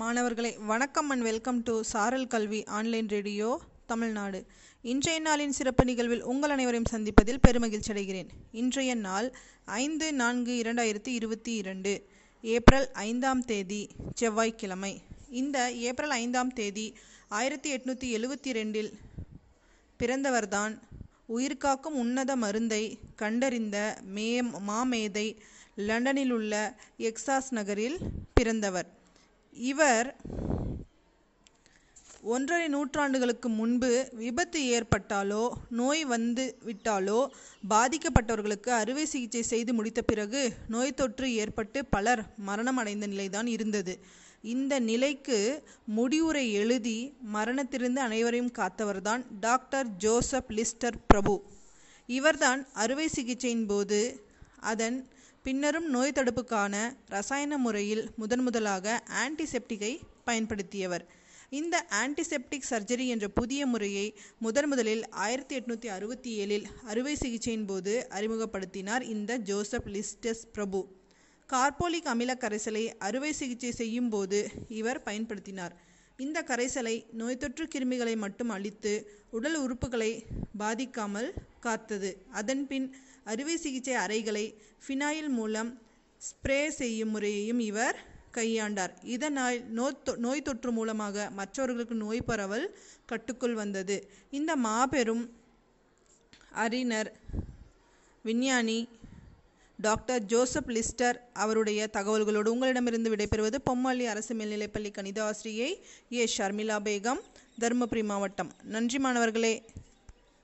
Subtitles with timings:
[0.00, 4.46] மாணவர்களை வணக்கம் and welcome to சாரல் கல்வி ஆன்லைன் ரேடியோ தமிழ்நாடு.
[4.82, 8.28] இன்றைய நாளின் சிறப்பு நிகழ்வில் உங்கள் அனைவரையும் சந்திப்பதில் பெருமகிழ்ச்சி அடைகிறேன்.
[8.52, 9.28] இன்றைய நாள்
[9.64, 12.06] ஐந்து நான்கு இரண்டாயிரத்தி இருபத்தி இரண்டு
[12.42, 15.02] ஏப்ரல் ஐந்தாம் தேதி செவ்வாய்க்கிழமை.
[15.28, 16.96] இந்த ஏப்ரல் ஐந்தாம் தேதி
[17.28, 18.90] ஆயிரத்தி எட்நூற்றி எழுவத்தி ரெண்டில்
[19.98, 20.80] பிறந்தவர்தான்
[21.26, 25.38] உயிர்காக்கும் உன்னத மருந்தை கண்டறிந்த மே மாமேதை
[25.74, 27.98] லண்டனில் உள்ள எக்ஸாஸ் நகரில்
[28.34, 28.90] பிறந்தவர்.
[29.52, 30.16] இவர்
[32.22, 37.26] ஒன்றரை நூற்றாண்டுகளுக்கு முன்பு விபத்து ஏற்பட்டாலோ நோய் வந்து விட்டாலோ
[37.68, 43.98] பாதிக்கப்பட்டவர்களுக்கு அறுவை சிகிச்சை செய்து முடித்த பிறகு நோய் தொற்று ஏற்பட்டு பலர் மரணம் அடைந்த நிலைதான் இருந்தது.
[44.42, 51.34] இந்த நிலைக்கு முடிவுரை எழுதி மரணத்திலிருந்து அனைவரையும் காத்தவர்தான் டாக்டர் ஜோசப் லிஸ்டர் பிரபு.
[52.06, 54.00] இவர்தான் அறுவை சிகிச்சையின் போது
[54.60, 54.98] அதன்
[55.44, 56.74] பின்னரும் நோய் தடுப்புக்கான
[57.08, 61.04] ரசாயன முறையில் முதன் முதலாக ஆன்டிசெப்டிக்கை பயன்படுத்தியவர்.
[61.50, 64.04] இந்த ஆன்டிசெப்டிக் சர்ஜரி என்ற புதிய முறையை
[64.38, 70.88] முதன் முதலில் ஆயிரத்தி எட்நூற்றி அறுபத்தி ஏழில் அறுவை சிகிச்சையின் போது அறிமுகப்படுத்தினார் இந்த ஜோசப் லிஸ்டஸ் பிரபு.
[71.48, 75.74] கார்போலிக் அமில கரைசலை அறுவை சிகிச்சை செய்யும் போது இவர் பயன்படுத்தினார்.
[76.16, 78.92] இந்த கரைசலை நோய் தொற்று கிருமிகளை மட்டும் அழித்து
[79.30, 80.12] உடல் உறுப்புகளை
[80.58, 81.28] பாதிக்காமல்
[81.60, 82.10] காத்தது.
[82.30, 84.54] அதன்பின் அறுவை சிகிச்சை அறைகளை
[84.86, 85.80] ஃபினாயில் மூலம்
[86.22, 87.96] ஸ்ப்ரே செய்யும் முறையையும் இவர்
[88.32, 88.92] கையாண்டார்.
[89.02, 92.66] இதனால் நோய் நோய் தொற்று மூலமாக மற்றவர்களுக்கு நோய் பரவல்
[93.06, 93.96] கட்டுக்குள் வந்தது.
[94.30, 95.24] இந்த மாபெரும்
[96.50, 97.12] அறிஞர்
[98.22, 98.88] விஞ்ஞானி
[99.82, 105.70] டாக்டர் ஜோசப் லிஸ்டர் அவருடைய தகவல்களோடு உங்களிடமிருந்து விடைபெறுவது பொம்மாளி அரசு மேல்நிலைப்பள்ளி கணித ஆசிரியை
[106.12, 106.24] ஏ.
[106.36, 107.20] ஷர்மிளா பேகம்
[107.60, 108.50] தருமபுரி மாவட்டம்.
[108.64, 109.54] நன்றி மாணவர்களே.